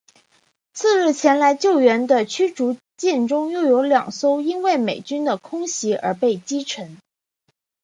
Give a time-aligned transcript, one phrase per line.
[0.73, 6.97] 次日前来救援的驱逐舰中又有两艘因为美军的空袭而被击沉。